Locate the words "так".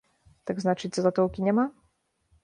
0.49-0.61